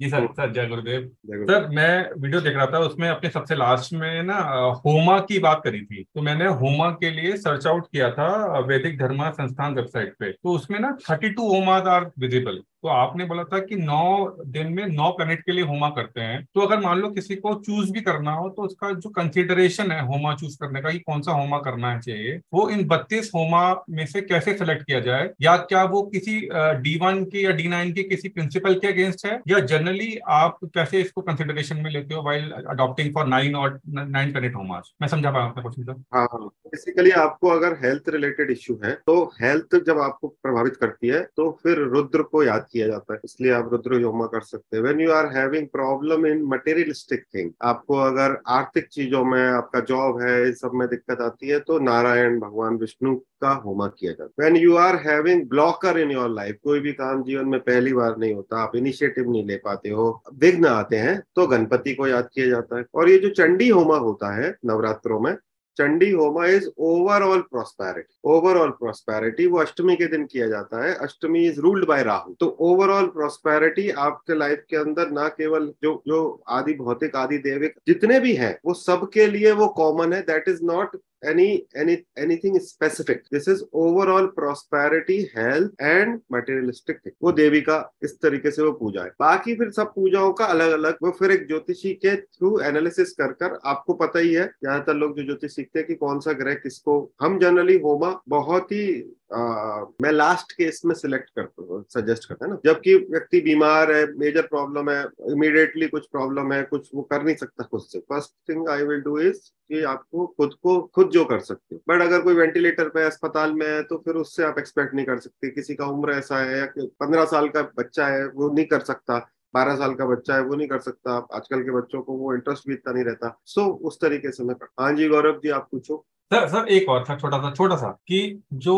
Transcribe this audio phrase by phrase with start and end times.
[0.00, 1.02] जी sir sir जय गुरुदेव।
[1.48, 4.38] Sir मैं video देख रहा था उसमें अपने सबसे लास्ट में ना
[4.86, 8.98] होमा की बात करी थी। तो मैंने होमा के लिए सर्च आउट किया था वैदिक
[8.98, 13.42] धर्म संस्थान वेबसाइट पे। तो उसमें ना thirty two homa are visible तो आपने बोला
[13.44, 16.98] था कि नौ दिन में नौ प्लेनेट के लिए होमा करते हैं। तो अगर मान
[16.98, 20.80] लो किसी को चूज़ भी करना हो तो उसका जो कंसिडरेशन है होमा चूज़ करने
[20.80, 24.54] का, कि कौन सा होमा करना है चाहिए, वो इन बत्तीस होमा में से कैसे
[24.58, 25.30] सेलेक्ट किया जाए?
[25.42, 26.38] या क्या वो किसी
[26.82, 29.40] डी वन के या डी नाइन के किसी प्रिंसिपल के अगेंस्ट है?
[29.48, 34.32] या जनरली आप कैसे इसको कंसिडरेशन में लेते हो वाइल अडॉप्टिंग फॉर नाइन और नाइन
[34.32, 38.50] प्लेनेट होमास मैं समझा पाया आपका क्वेश्चन सर हाँ बेसिकली हाँ। आपको अगर हेल्थ रिलेटेड
[38.50, 42.86] इश्यू है तो हेल्थ जब आपको प्रभावित करती है तो फिर रुद्र को याद किया
[42.88, 46.42] जाता है, इसलिए आप रुद्र योमा कर सकते हैं। When you are having problem in
[46.46, 51.48] materialistic thing आपको अगर आर्थिक चीज़ों में आपका जॉब है, इस सब में दिक्कत आती
[51.48, 55.98] है तो नारायण भगवान विष्णु का होमा किया जाता है। When you are having blocker
[55.98, 59.46] in your life कोई भी काम जीवन में पहली बार नहीं होता, आप इनिशिएटिव नहीं
[59.46, 63.18] ले पाते हो, विघ्न आते हैं तो गणपति को याद किया जाता है। और ये
[63.18, 65.34] जो चंडी होमा होता है नवरात्रों में
[65.76, 71.44] Chandi homa is overall prosperity overall prosperity वो अष्टमी के दिन किया जाता है। Ashtami
[71.46, 76.20] is ruled by Rahu तो ओवरऑल प्रोस्पैरिटी आपके लाइफ के अंदर ना केवल जो जो
[76.50, 80.62] आदि भौतिक, आदि देविक जितने भी हैं, वो सबके लिए वो कॉमन है। That is
[80.64, 83.22] not any any, anything specific.
[83.30, 87.14] This is overall prosperity, health, and materialistic thing.
[87.22, 90.70] वो देवी का इस तरीके से वो पूजा है। बाकी फिर सब पूजाओं का अलग
[90.72, 94.94] अलग वो फिर एक ज्योतिषी के थ्रू एनालिसिस कर कर आपको पता ही है, ज़्यादातर
[94.94, 98.86] लोग जो ज्योतिष सीखते हैं कि कौन सा ग्रह किसको, हम जनरली होमा बहुत ही
[99.34, 103.92] आ, मैं लास्ट केस में सिलेक्ट करता हूँ सजेस्ट करता है ना। जबकि व्यक्ति बीमार
[103.92, 107.98] है मेजर प्रॉब्लम है इमीडिएटली कुछ प्रॉब्लम है कुछ वो कर नहीं सकता खुद से
[108.00, 111.80] first thing I will do is कि आपको खुद को खुद जो कर सकते हो।
[111.88, 115.18] बट अगर कोई वेंटिलेटर पे अस्पताल में है तो फिर उससे आप एक्सपेक्ट नहीं कर
[115.18, 116.66] सकते। किसी का उम्र ऐसा है या
[117.00, 119.18] पंद्रह साल का बच्चा है वो नहीं कर सकता।
[119.54, 122.68] बारह साल का बच्चा है वो नहीं कर सकता। आजकल के बच्चों को वो इंटरेस्ट
[122.68, 125.68] भी इतना नहीं रहता। सो so, उस तरीके से मैं हाँ जी गौरव जी आप
[125.72, 128.18] पूछो। सर सर एक और था छोटा सा छोटा सा कि
[128.64, 128.74] जो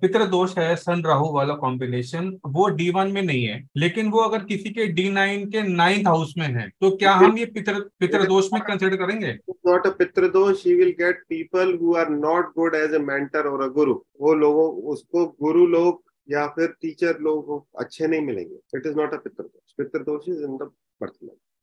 [0.00, 4.20] पितृ दोष है सन राहु वाला कॉम्बिनेशन वो डी वन में नहीं है लेकिन वो
[4.20, 7.80] अगर किसी के डी नाइन के नाइन्थ हाउस में है तो क्या हम ये पितृ
[8.00, 9.32] पितृ दोष में कंसिडर करेंगे?
[9.66, 13.48] नॉट अ पितृ दोष ही will get people who are not good as a mentor
[13.48, 18.56] और अ गुरु वो लोगों उसको गुरु लोग या फिर टीचर लोग अच्छे नहीं मिलेंगे.
[18.76, 20.70] इट इज़ नॉट अ पितृ दोष पितृ दोष इज़ इन द
[21.00, 21.12] बर्थ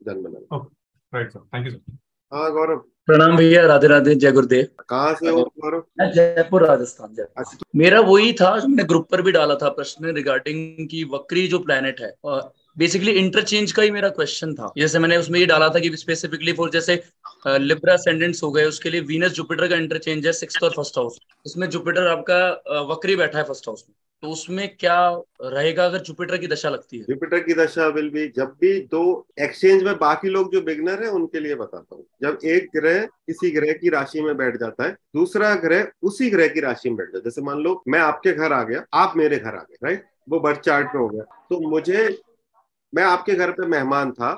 [0.02, 0.28] जन्म
[1.13, 1.97] right sir thank you sir
[2.31, 5.41] हाँ गौरव। प्रणाम भैया राधे राधे जय गुरुदेव। कहाँ से हो
[6.00, 9.69] मैं जयपुर राजस्थान जयपुर। अच्छा। मेरा वही था जो मैंने ग्रुप पर भी डाला था
[9.72, 14.72] प्रश्न रिगार्डिंग की वक्री जो प्लेनेट है और बेसिकली इंटरचेंज का ही मेरा क्वेश्चन था।
[14.78, 17.01] जैसे मैंने उसमें ये डाला था कि स्पेसिफिकली फॉर जैसे
[17.47, 21.19] लिब्रा सेंडेंट्स हो गए उसके लिए वीनस जुपिटर का इंटरचेंज है सिक्स और फ़र्स्ट हाउस
[21.46, 24.97] उसमें जुपिटर आपका वक्री बैठा है फ़र्स्ट हाउस में। तो उसमें क्या
[25.44, 27.03] रहेगा अगर जुपिटर की दशा लगती है?
[27.03, 29.03] जुपिटर की दशा विल भी जब भी दो
[29.39, 33.51] एक्सचेंज में बाकी लोग जो बिगनर है, उनके लिए बताता हूँ। जब एक ग्रह किसी
[33.51, 37.07] ग्रह की राशि में बैठ जाता है, दूसरा ग्रह उसी ग्रह की राशि में बैठ
[37.07, 39.78] जाता है। जैसे मान लो, मैं आपके घर आ गया, आप मेरे घर आ गए
[39.83, 42.17] राइट वो बर्थ चार्ट में हो गया। तो मुझे,
[42.94, 44.38] मैं आपके घर पे मेहमान था,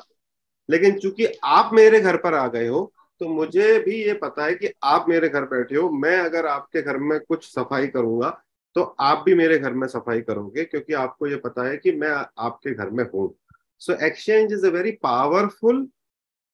[0.69, 2.91] लेकिन चूँकि आप मेरे घर पर आ गए हो
[3.21, 6.81] तो मुझे भी ये पता है कि आप मेरे घर बैठे हो। मैं अगर आपके
[6.81, 8.29] घर में कुछ सफ़ाई करूँगा
[8.75, 12.11] तो आप भी मेरे घर में सफ़ाई करोगे, क्योंकि आपको ये पता है कि मैं
[12.39, 13.33] आपके घर में हूँ।
[13.81, 15.87] So exchange is a very powerful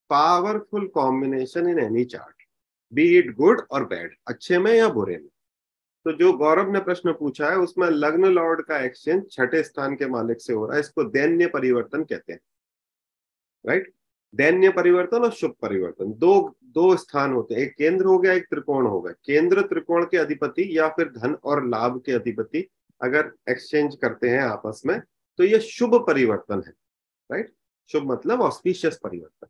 [0.10, 2.44] powerful combination in any chart
[2.94, 5.30] be it good और बैड अच्छे में या बुरे में।
[6.06, 10.08] तो जो गौरव ने प्रश्न पूछा है, उसमें लग्न लॉर्ड का एक्सचेंज छठे स्थान के
[10.08, 12.40] मालिक से हो रहा है, इसको दैन्य परिवर्तन कहते हैं।
[13.66, 13.92] राइट
[14.34, 18.44] दैन्य परिवर्तन और शुभ परिवर्तन, दो दो स्थान होते हैं। एक केंद्र हो गया, एक
[18.44, 22.68] त्रिकोण हो गया। केंद्र त्रिकोण के अधिपति या फिर धन और लाभ के अधिपति
[23.02, 25.00] अगर एक्सचेंज करते हैं आपस में
[25.40, 26.74] तो यह शुभ परिवर्तन है
[27.30, 27.54] राइट
[27.90, 29.48] शुभ मतलब ऑस्पिशियस परिवर्तन।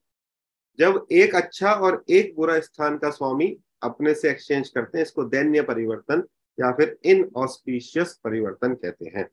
[0.80, 5.24] जब एक अच्छा और एक बुरा स्थान का स्वामी अपने से एक्सचेंज करते हैं, इसको
[5.24, 6.24] दैन्य परिवर्तन
[6.58, 9.28] या फिर इन ऑस्पिशियस परिवर्तन कहते हैं।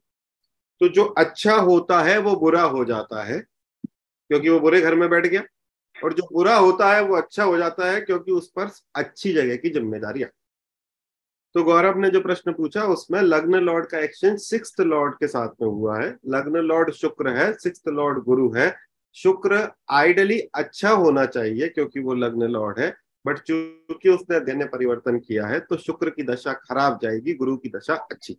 [0.80, 5.08] तो जो अच्छा होता है, वो बुरा हो जाता है, क्योंकि वो बुरे घर में
[5.10, 5.42] बैठ गया।
[6.04, 9.56] और जो बुरा होता है, वो अच्छा हो जाता है क्योंकि उस पर अच्छी जगह
[9.56, 10.30] की जिम्मेदारियाँ।
[11.54, 15.48] तो गौरव ने जो प्रश्न पूछा, उसमें लग्न लॉर्ड का एक्सचेंज सिक्स लॉर्ड के साथ
[15.62, 18.74] में हुआ है। लग्न लॉर्ड शुक्र है सिक्स लॉर्ड गुरु है।
[19.16, 22.88] शुक्र आइडली अच्छा होना चाहिए क्योंकि वो लग्न लॉर्ड है,
[23.24, 27.68] बट चूँकि उसने अध्ययन परिवर्तन किया है तो शुक्र की दशा खराब जाएगी, गुरु की
[27.68, 28.38] दशा अच्छी।